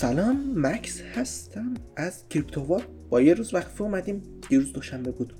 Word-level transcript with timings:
سلام 0.00 0.52
مکس 0.56 1.00
هستم 1.00 1.74
از 1.96 2.28
کریپتووار. 2.30 2.86
با 3.10 3.20
یه 3.20 3.34
روز 3.34 3.54
وقفه 3.54 3.82
اومدیم 3.82 4.22
روز 4.50 4.72
دوشنبه 4.72 5.10
بود. 5.10 5.34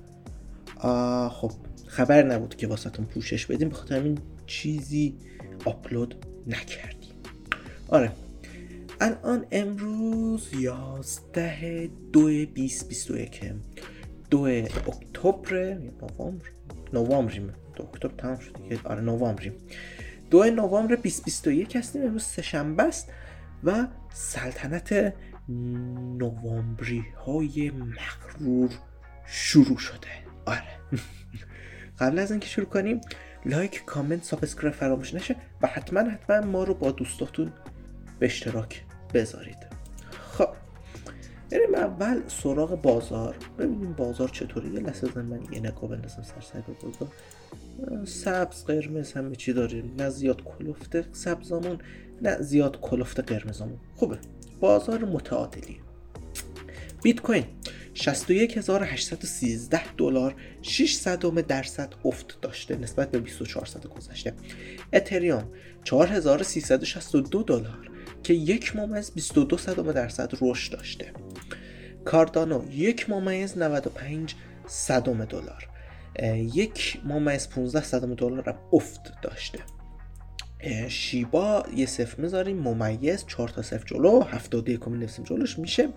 آه 0.76 1.30
خب 1.30 1.52
خبر 1.86 2.22
نبود 2.22 2.56
که 2.56 2.66
واسهتون 2.66 3.04
پوشش 3.04 3.46
بدیم 3.46 3.68
به 3.68 3.74
خاطر 3.74 4.02
این 4.02 4.18
چیزی 4.46 5.16
آپلود 5.64 6.26
نکردیم. 6.46 7.12
آره 7.88 8.12
الان 9.00 9.46
امروز 9.52 10.48
یازده 10.54 11.90
دو 12.12 12.46
بیس 12.54 12.84
بیست 12.84 13.10
و 13.10 13.16
یکم 13.16 13.56
دو 14.30 14.40
اکتبر 14.40 15.78
نوامبر؟ 16.02 16.46
نوامبریم. 16.92 17.52
دو 17.76 17.82
اکتبر 17.82 18.14
تمام 18.18 18.38
شد 18.38 18.56
دیگه. 18.62 18.80
آره 18.84 19.00
نوامبریم. 19.00 19.52
دو 20.30 20.44
نوامبر 20.44 20.94
2021 20.94 21.76
هستیم 21.76 22.02
امروز 22.02 22.22
سهشنبه 22.22 22.82
است. 22.82 23.08
و 23.64 23.86
سلطنت 24.12 25.14
نوامبری 26.18 27.04
های 27.26 27.70
مغرور 27.70 28.70
شروع 29.26 29.78
شده. 29.78 30.08
آره. 30.46 30.80
قبل 32.00 32.18
از 32.18 32.30
اینکه 32.30 32.48
شروع 32.48 32.66
کنیم 32.66 33.00
like 33.46 33.84
comment 33.84 34.24
subscribe 34.24 34.74
فراموش 34.74 35.14
نشه 35.14 35.36
و 35.62 35.66
حتما 35.66 36.00
حتما 36.00 36.40
ما 36.40 36.64
رو 36.64 36.74
با 36.74 36.90
دوستاتون 36.90 37.52
به 38.18 38.26
اشتراک 38.26 38.84
بذارید. 39.14 39.66
خب. 40.10 40.48
بریم 41.50 41.74
اول 41.74 42.22
سراغ 42.28 42.82
بازار. 42.82 43.36
ببینیم 43.58 43.92
بازار 43.92 44.28
چطوری 44.28 44.68
یه 44.68 44.80
لحظه 44.80 45.22
من 45.22 45.40
یه 45.52 45.60
نگاه 45.60 45.90
بندازم 45.90 46.22
سر 46.22 46.40
سر 46.40 46.60
بازار. 46.60 47.08
سبز 48.04 48.64
قرمز 48.64 49.12
همه 49.12 49.36
چی 49.36 49.52
داریم 49.52 49.94
نه 49.98 50.10
زیاد 50.10 50.42
کلفته 50.44 51.04
سبزامون 51.12 51.78
نه 52.22 52.42
زیاد 52.42 52.80
کلفت 52.80 53.20
قرمزمون 53.20 53.78
خوبه. 53.96 54.18
بازار 54.60 55.04
متعادلی 55.04 55.80
بیت 57.02 57.20
کوین 57.20 57.44
61813 57.94 59.94
دلار 59.94 60.34
6 60.62 60.94
صدم 60.94 61.40
درصد 61.40 61.94
افت 62.04 62.38
داشته 62.42 62.76
نسبت 62.76 63.10
به 63.10 63.18
24 63.18 63.66
ساعت 63.66 63.86
گذشته. 63.86 64.34
اتریوم 64.92 65.48
4362 65.84 67.42
دلار 67.42 67.90
که 68.22 68.34
یک 68.34 68.76
ممیز 68.76 69.10
22 69.10 69.58
صدم 69.58 69.92
درصد 69.92 70.32
رشد 70.40 70.72
داشته. 70.72 71.12
کاردانو 72.04 72.70
یک 72.70 73.10
ممیز 73.10 73.58
95 73.58 74.34
صدم 74.66 75.24
دلار. 75.24 75.69
یک 76.54 77.00
ممیز 77.04 77.48
15 77.48 77.82
صدم 77.82 78.14
دلار 78.14 78.58
افت 78.72 79.20
داشته. 79.22 79.58
شیبا 80.88 81.64
یه 81.76 81.86
صفر 81.86 82.22
می‌ذاریم 82.22 82.56
ممیز 82.56 83.24
4 83.26 83.48
تا 83.48 83.62
صفر 83.62 83.84
جلو 83.86 84.22
71 84.22 84.88
می 84.88 84.98
نفسیم 84.98 85.24
جلوش 85.24 85.58
میشه. 85.58 85.88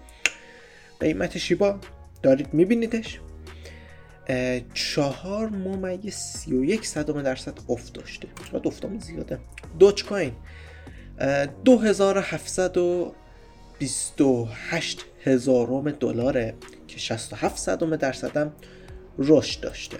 قیمت 1.00 1.38
شیبا 1.38 1.80
دارید 2.23 2.53
میبینیدش. 2.53 3.19
چهار 4.73 5.50
ممیز 5.50 6.16
سی 6.16 6.53
و 6.53 6.64
یک 6.64 6.86
صدم 6.86 7.22
درصد 7.22 7.59
افت 7.69 7.94
داشته. 7.94 8.28
چقدر 8.52 8.67
افتام 8.67 9.00
زیاده. 9.00 9.39
دوچ 9.80 10.03
کوین 10.03 10.31
دو 11.66 11.80
هزار 11.80 12.17
هفتصد 12.17 12.78
و 12.78 13.14
بیست 13.80 14.22
و 14.22 14.47
هشت 14.52 15.06
هزارم 15.23 15.91
دلاره 15.91 16.56
که 16.88 17.00
شست 17.00 17.34
و 17.34 17.36
هفت 17.36 17.58
صدم 17.58 17.95
درصدم. 17.95 18.53
رشد 19.17 19.61
داشته. 19.61 19.97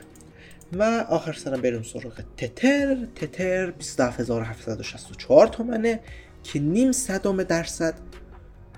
و 0.74 1.06
آخر 1.10 1.34
سرم 1.34 1.62
بریم 1.62 1.84
سراغ 1.84 2.24
تتر. 2.38 3.08
تتر 3.16 3.72
27764 3.72 5.48
تومنه 5.48 6.00
که 6.44 6.60
نیم 6.60 6.92
صدم 6.92 7.44
درصد 7.44 7.94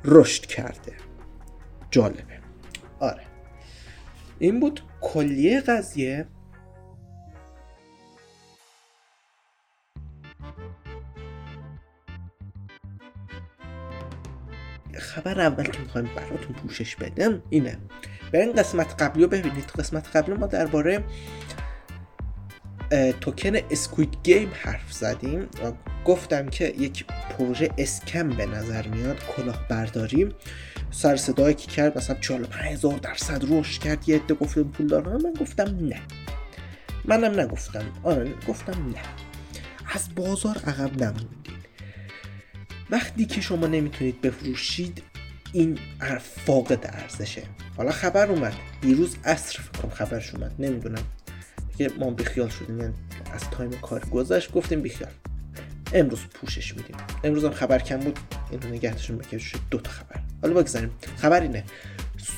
رشد 0.05 0.45
کرده. 0.45 0.93
جالبه. 1.91 2.39
آره. 2.99 3.23
این 4.39 4.59
بود 4.59 4.81
کلیه 5.01 5.61
قضیه. 5.61 6.25
خبر 14.97 15.41
اول 15.41 15.63
که 15.63 15.79
می‌خوایم 15.79 16.09
براتون 16.15 16.55
پوشش 16.55 16.95
بدم 16.95 17.43
اینه. 17.49 17.77
این 18.41 18.53
قسمت 18.53 19.01
قبلی 19.01 19.23
رو 19.23 19.29
ببینید. 19.29 19.71
قسمت 19.79 20.15
قبلی 20.15 20.35
ما 20.35 20.47
درباره 20.47 21.03
توکن 23.21 23.55
اسکوید 23.71 24.17
گیم 24.23 24.51
حرف 24.61 24.93
زدیم. 24.93 25.39
و 25.41 25.71
گفتم 26.05 26.49
که 26.49 26.73
یک 26.77 27.05
پروژه 27.05 27.69
اسکم 27.77 28.29
به 28.29 28.45
نظر 28.45 28.87
میاد 28.87 29.17
کلاه 29.37 29.67
برداری 29.67 30.29
سر 30.91 31.15
صدایی 31.15 31.55
که 31.55 31.67
کرد 31.67 31.97
مثلا 31.97 32.15
45 32.21 32.73
هزار 32.73 32.97
درصد 32.97 33.43
رشد 33.49 33.81
کرد 33.81 34.09
یه 34.09 34.15
عده 34.15 34.33
گفتم 34.33 34.63
پول 34.63 34.87
دارم 34.87 35.21
من 35.21 35.33
گفتم 35.39 35.77
نه. 35.81 36.01
منم 37.05 37.39
نگفتم. 37.39 37.83
آره 38.03 38.33
گفتم 38.47 38.71
نه. 38.89 39.01
از 39.93 40.15
بازار 40.15 40.57
عقب 40.57 41.03
نموندید. 41.03 41.55
وقتی 42.89 43.25
که 43.25 43.41
شما 43.41 43.67
نمی‌تونید 43.67 44.21
بفروشید 44.21 45.03
این 45.55 45.79
فاقد 46.45 46.87
ارزشه. 46.93 47.43
حالا 47.77 47.91
خبر 47.91 48.27
اومد. 48.27 48.53
دیروز 48.81 49.15
عصر 49.25 49.59
فکرم 49.59 49.89
خبرش 49.89 50.35
اومد. 50.35 50.55
نمی‌دونم. 50.59 51.03
دیگه 51.77 51.91
ما 51.99 52.11
بیخیال 52.11 52.49
شدیم. 52.49 52.79
یعنی 52.79 52.93
از 53.33 53.49
time 53.49 53.71
کار 53.71 54.05
گذشت 54.05 54.51
گفتیم 54.51 54.81
بیخیال. 54.81 55.11
امروز 55.93 56.19
پوشش 56.19 56.75
میدیم. 56.75 56.95
امروز 57.23 57.45
هم 57.45 57.51
خبر 57.51 57.79
کم 57.79 57.97
بود. 57.97 58.19
این 58.51 58.61
رو 58.61 58.69
نگه 58.69 58.85
داشتیم 58.85 59.17
بشه 59.17 59.57
دو 59.71 59.77
تا 59.77 59.91
خبر. 59.91 60.21
حالا 60.41 60.53
بگذاریم. 60.53 60.91
خبر 61.17 61.41
اینه. 61.41 61.63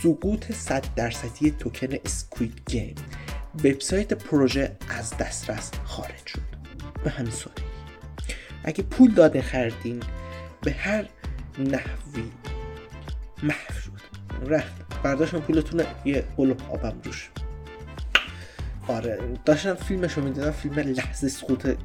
سقوط 0.03 0.51
100 0.51 0.85
درصدی 0.95 1.51
token 1.51 1.97
Squid 2.05 2.61
Game. 2.65 2.95
وبسایت 3.63 4.13
پروژه 4.13 4.77
از 4.89 5.17
دسترس 5.17 5.71
خارج 5.83 6.27
شد. 6.27 6.41
به 7.03 7.09
همین 7.09 7.31
اگه 8.63 8.83
پول 8.83 9.13
داده 9.13 9.41
خریدین 9.41 9.99
به 10.61 10.71
هر 10.71 11.05
نحوی 11.59 12.31
محو 13.43 13.73
شد 13.83 13.91
رفت. 14.47 15.01
برداشتم 15.03 15.39
پولتون 15.39 15.83
یه 16.05 16.23
قلوب 16.37 16.61
آبم 16.71 17.01
روش. 17.03 17.29
آره 18.87 19.19
داشتم 19.45 19.73
فیلمشو 19.73 20.21
می‌دیدم 20.21 20.51
فیلم 20.51 20.79
لحظه 20.79 21.29
سقوط 21.29 21.77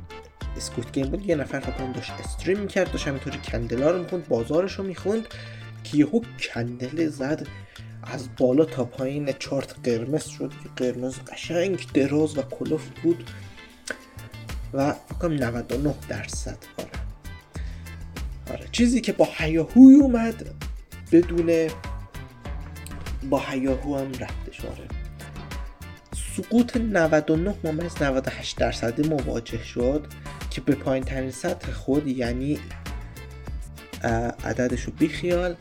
اسکوت 0.56 0.92
گیم 0.92 1.06
بود. 1.06 1.26
یه 1.26 1.34
نفر 1.34 1.60
فکر 1.60 1.92
داشت 1.92 2.12
استریم 2.24 2.58
می‌کرد 2.58 2.92
داشت 2.92 3.08
همینطوری 3.08 3.38
کندلا 3.38 3.90
رو 3.90 4.02
می‌خوند 4.02 4.28
بازارش 4.28 4.72
رو 4.72 4.84
می‌خوند 4.84 5.26
که 5.84 5.96
یهو 5.96 6.20
کندل 6.40 7.08
زد 7.08 7.46
از 8.02 8.28
بالا 8.36 8.64
تا 8.64 8.84
پایین. 8.84 9.32
چارت 9.38 9.74
قرمز 9.84 10.24
شد 10.24 10.52
که 10.62 10.84
قرمز 10.84 11.18
قشنگ 11.18 11.86
دراز 11.94 12.38
و 12.38 12.42
کلفت 12.42 13.00
بود. 13.00 13.30
و 14.72 14.92
فکرم 14.92 15.32
99 15.32 15.94
درصد. 16.08 16.58
آره. 16.78 16.88
آره 18.50 18.68
چیزی 18.72 19.00
که 19.00 19.12
با 19.12 19.28
هیاهوی 19.36 19.94
اومد 19.94 20.54
بدون 21.12 21.68
با 23.30 23.40
هیاهو 23.40 23.98
هم 23.98 24.12
رفتش 24.12 24.64
آره. 24.64 24.88
سقوط 26.36 26.76
99 26.76 27.54
ممیز 27.64 28.02
98 28.02 28.56
درصدی 28.56 29.08
مواجه 29.08 29.64
شد 29.64 30.06
که 30.50 30.60
به 30.60 30.74
پایین 30.74 31.04
ترین 31.04 31.30
سطح 31.30 31.72
خود 31.72 32.06
یعنی 32.06 32.58
عددش 34.44 34.82
رو 34.82 34.92
بیخیال. 34.92 35.56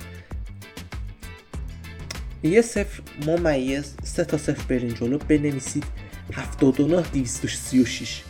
یه 2.43 2.61
صفر 2.61 3.03
ممیز 3.27 3.95
سه 4.03 4.25
تا 4.25 4.37
صفر 4.37 4.63
برین 4.63 4.93
جلو 4.93 5.17
بنویسید 5.17 5.85
79 6.33 7.01
236 7.01 8.23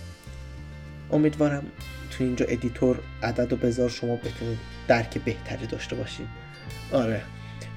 امیدوارم 1.11 1.63
تو 2.11 2.23
اینجا 2.23 2.45
ادیتور 2.45 2.99
عدد 3.23 3.53
و 3.53 3.55
بذار 3.55 3.89
شما 3.89 4.15
بتونید 4.15 4.57
درک 4.87 5.17
بهتری 5.17 5.67
داشته 5.67 5.95
باشید 5.95 6.40
آره. 6.91 7.21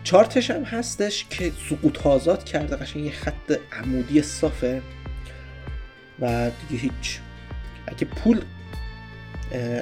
چارتش 0.05 0.51
هم 0.51 0.63
هستش 0.63 1.27
که 1.31 1.53
سقوط 1.71 2.07
آزاد 2.07 2.45
کرده 2.45 2.77
قشنگ 2.77 3.05
یه 3.05 3.13
خط 3.13 3.59
عمودی 3.73 4.23
صافه. 4.23 4.83
و 6.21 6.51
دیگه 6.51 6.83
هیچ. 6.83 7.21
اگه 7.87 8.05
پول 8.05 8.43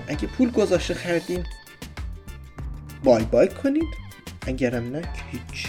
اگه 0.08 0.26
پول 0.26 0.50
گذاشته 0.50 0.94
خریدین 0.94 1.46
بای 3.04 3.25
بای 3.25 3.49
کنید 3.49 3.88
اگرم 4.46 4.90
نه 4.93 5.02
هیچ. 5.31 5.66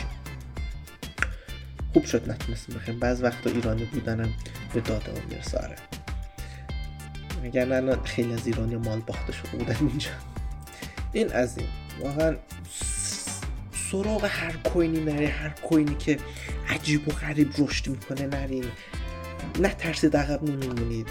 خوب 1.94 2.06
شد 2.06 2.32
نتونستیم 2.32 2.76
بخیر 2.76 2.96
بعض 2.96 3.24
وقتا 3.24 3.50
ایرانی 3.50 3.86
بودنم 3.86 4.34
به 4.74 4.82
داده 4.82 5.12
اون 5.12 5.22
می‌رسه. 5.30 5.58
آره. 5.58 5.76
اگر 7.44 7.66
نه 7.66 8.04
خیلی 8.04 8.34
از 8.34 8.48
ایرانی 8.48 8.76
مال 8.76 9.00
باخته 9.00 9.34
شده 9.34 9.58
بودن 9.58 9.76
اینجا. 9.80 10.10
این 11.14 11.34
از 11.34 11.58
این. 11.58 11.68
واقعا 12.02 12.36
سراغ 13.94 14.26
هر 14.26 14.52
کوینی 14.52 15.00
نره 15.00 15.28
هر 15.28 15.50
کوینی 15.50 15.96
که 15.96 16.18
عجیب 16.70 17.08
و 17.08 17.12
غریب 17.12 17.52
رشد 17.58 17.88
می‌کنه 17.88 18.28
نرین. 18.28 18.66
نه 19.60 19.70
ترسید 19.70 20.18
عقب 20.18 20.44
نمیمونید 20.44 21.08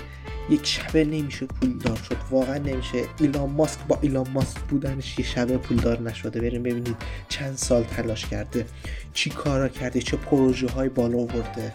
یک 0.50 0.66
شبه 0.66 1.04
نمیشه 1.04 1.46
پولدار 1.46 1.96
شد. 1.96 2.16
واقعا 2.30 2.58
نمیشه. 2.58 3.04
ایلان 3.20 3.50
ماسک 3.50 3.78
با 3.88 3.98
ایلان 4.02 4.28
ماسک 4.28 4.58
بودنش 4.58 5.18
یه 5.18 5.24
شبه 5.24 5.56
پولدار 5.56 6.00
نشده. 6.00 6.40
بریم 6.40 6.62
ببینید 6.62 6.96
چند 7.28 7.56
سال 7.56 7.84
تلاش 7.84 8.26
کرده. 8.26 8.66
چی 9.12 9.30
کارا 9.30 9.68
کرده؟ 9.68 10.00
چه 10.00 10.16
پروژه 10.16 10.68
های 10.68 10.88
بالا 10.88 11.18
ورده 11.18 11.72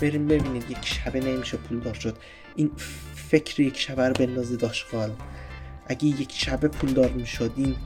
بریم 0.00 0.26
ببینید 0.26 0.70
یک 0.70 0.84
شبه 0.84 1.20
نمیشه 1.20 1.56
پولدار 1.56 1.94
شد. 1.94 2.16
این 2.56 2.70
فکر 3.14 3.60
یک 3.60 3.78
شبه 3.78 4.08
رو 4.08 4.12
بندازه 4.12 4.56
داشقال 4.56 5.10
اگه 5.86 6.04
یک 6.04 6.32
شبه 6.32 6.68
پولدار 6.68 7.10
می‌شد 7.10 7.52
این 7.56 7.76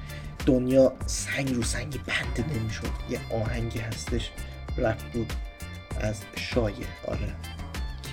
دنیا 0.47 0.93
سنگ 1.07 1.55
رو 1.55 1.63
سنگی 1.63 1.99
بنده 1.99 2.59
نمی‌شد. 2.59 2.91
یه 3.11 3.21
آهنگی 3.33 3.79
هستش 3.79 4.31
رپ 4.77 5.03
بود 5.13 5.33
از 6.01 6.17
شایه 6.37 6.87
آره. 7.09 7.35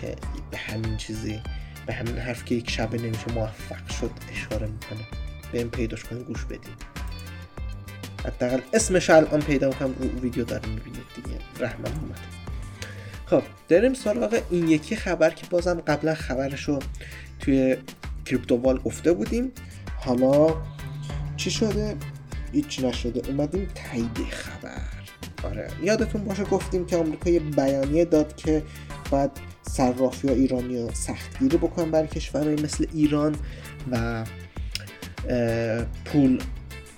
که 0.02 0.16
به 0.52 0.58
همین 0.58 0.98
چیزی 0.98 1.42
به 1.86 1.94
همین 1.94 2.18
حرف 2.18 2.46
که 2.46 2.56
یک 2.56 2.70
شبه 2.70 2.98
نمیشه 2.98 3.32
موفق 3.36 3.92
شد 3.92 4.12
اشاره 4.32 4.68
می‌کنه. 4.68 5.08
این 5.54 5.70
پیداش 5.70 6.04
کنیم 6.04 6.24
گوش 6.24 6.46
بدیم 6.46 6.76
حداقل 8.26 8.60
اسمش 8.74 9.10
الان 9.10 9.42
پیدا 9.42 9.68
می‌کنم 9.68 9.94
رو 10.00 10.20
ویدیو 10.20 10.46
داریم 10.46 10.70
می‌بینید 10.70 11.04
دیگه. 11.16 11.38
رحمم 11.60 12.00
اومد. 12.02 12.20
خب 13.26 13.44
داریم 13.70 13.94
سراغ 13.94 14.42
این 14.50 14.68
یکی 14.68 14.96
خبر 14.96 15.30
که 15.30 15.48
بازم 15.50 15.74
قبلا 15.74 16.16
خبرش 16.16 16.64
رو 16.64 16.80
توی 17.40 17.78
کریپتووال 18.26 18.78
گفته 18.78 19.14
بودیم. 19.14 19.52
حالا 20.06 20.56
چی 21.38 21.52
شده؟ 21.52 21.96
هیچ 22.54 22.84
نشده. 22.84 23.30
اومدیم 23.30 23.68
تایید 23.76 24.30
خبر. 24.30 24.82
آره. 25.44 25.68
یادتون 25.84 26.24
باشه 26.24 26.44
گفتیم 26.44 26.86
که 26.86 26.98
آمریکا 26.98 27.30
یه 27.30 27.40
بیانیه 27.40 28.06
داد 28.06 28.36
که 28.36 28.64
باید 29.12 29.32
صرافی 29.62 30.28
ها 30.28 30.34
ایرانی 30.34 30.82
ها 30.82 30.94
سختگیری 30.94 31.58
بکنن 31.58 31.92
برای 31.92 32.08
کشورهای 32.08 32.56
مثل 32.56 32.86
ایران 32.94 33.36
و 33.92 34.26
پول 36.06 36.40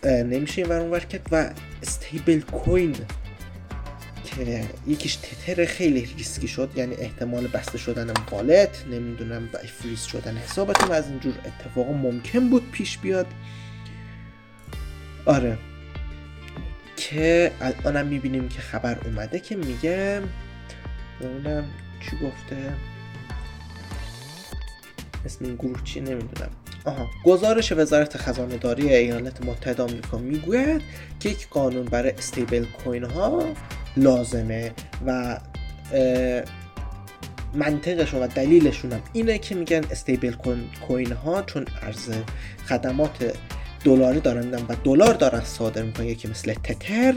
نمیشه 0.04 0.62
این 0.62 0.72
ورون 0.72 1.00
کرد 1.00 1.28
و 1.32 1.50
استیبل 1.82 2.40
کوین 2.40 2.96
که 4.36 4.64
یکیش 4.88 5.16
تتر 5.16 5.66
خیلی 5.66 6.06
ریسکی 6.18 6.48
شد 6.48 6.70
یعنی 6.76 6.96
احتمال 6.96 7.48
بسته 7.48 7.78
شدن 7.78 8.14
والت 8.32 8.86
نمی‌دونم 8.92 9.50
و 9.54 9.58
فریز 9.58 10.02
شدن 10.02 10.38
حسابتون 10.38 10.92
از 10.92 11.08
اینجور 11.08 11.34
اتفاق 11.46 11.90
ممکن 11.90 12.50
بود 12.50 12.72
پیش 12.72 12.98
بیاد. 12.98 13.28
آره. 15.26 15.58
که 16.98 17.52
الانم 17.62 18.08
می‌بینیم 18.08 18.50
که 18.50 18.62
خبر 18.62 18.98
اومده 19.06 19.40
که 19.40 19.56
میگه 19.56 20.22
ببینم 21.22 21.66
چی 22.00 22.16
گفته. 22.16 22.74
اسم 25.26 25.46
این 25.46 25.56
گروه 25.56 25.84
چی 25.84 26.00
نمی‌دونم. 26.00 26.50
آها. 26.86 27.08
گزارش 27.26 27.72
وزارت 27.72 28.18
خزانه 28.18 28.58
داری 28.58 28.96
ایالات 28.96 29.46
متحده 29.46 29.84
آمریکا 29.84 30.18
می‌گوید 30.18 30.82
که 31.20 31.30
یک 31.30 31.50
قانون 31.50 31.86
برای 31.86 32.12
استیبل 32.12 32.66
کوین 32.66 33.04
ها 33.04 33.44
لازمه 33.98 34.72
و 35.06 35.40
منطقشون 37.54 38.22
و 38.22 38.28
دلیلشون 38.28 38.92
هم 38.92 39.02
اینه 39.14 39.38
که 39.38 39.56
میگن 39.56 39.84
استیبل 39.92 40.34
کوین 40.88 41.12
ها 41.12 41.42
چون 41.42 41.66
ارز 41.82 42.10
خدمات 42.68 43.38
دلاری 43.84 44.20
دارن 44.20 44.46
میدن 44.46 44.66
و 44.70 44.76
دلار 44.84 45.14
دارن 45.14 45.44
صادر 45.44 45.84
می‌کنن 45.84 46.06
یکی 46.06 46.28
مثل 46.28 46.54
تتر. 46.54 47.16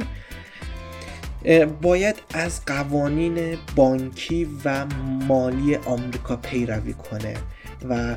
باید 1.83 2.17
از 2.35 2.65
قوانین 2.65 3.59
بانکی 3.77 4.49
و 4.65 4.87
مالی 5.29 5.77
آمریکا 5.77 6.37
پیروی 6.37 6.93
کنه 6.93 7.35
و 7.89 8.17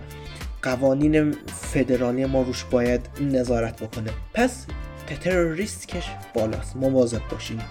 قوانین 0.62 1.36
فدرالی 1.48 2.26
ما 2.26 2.42
روش 2.42 2.64
باید 2.64 3.02
نظارت 3.22 3.84
بکنه. 3.84 4.10
پس 4.34 4.66
تتر 5.08 5.44
ریسکش 5.44 6.10
بالاست. 6.34 6.76
مواظب 6.76 7.22
باشیم. 7.32 7.62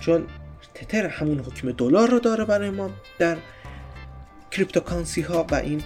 چون 0.00 0.26
تتر 0.74 1.06
همون 1.06 1.38
حکم 1.38 1.72
دلار 1.72 2.10
رو 2.10 2.18
داره 2.18 2.44
برای 2.44 2.70
ما 2.70 2.90
در 3.18 3.36
cryptocurrency 4.50 5.20
ها 5.20 5.46
و 5.50 5.54
این 5.54 5.82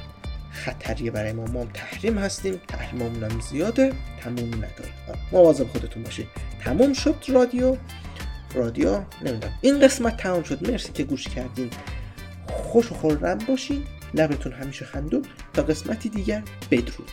خطریه 0.52 1.10
برای 1.10 1.32
ما. 1.32 1.44
ما 1.44 1.64
تحریم 1.64 2.18
هستیم 2.18 2.60
تحریممون 2.68 3.22
هم 3.22 3.40
زیاده 3.40 3.92
تموم 4.20 4.54
نداره. 4.54 4.90
مواظب 5.32 5.68
خودتون 5.68 6.02
باشید 6.02 6.26
تموم 6.64 6.92
شد 6.92 7.24
رادیو. 7.28 7.76
رادیو 8.54 9.00
نمی‌دونم. 9.22 9.58
این 9.60 9.80
قسمت 9.80 10.16
تمام 10.16 10.42
شد. 10.42 10.70
مرسی 10.70 10.92
که 10.92 11.04
گوش 11.04 11.28
کردین. 11.28 11.70
خوش 12.46 12.92
و 12.92 12.94
خورم 12.94 13.38
باشین. 13.38 13.84
لبتون 14.14 14.52
همیشه 14.52 14.84
خندون. 14.84 15.24
تا 15.52 15.62
قسمتی 15.62 16.08
دیگر 16.08 16.42
بدرود. 16.70 17.10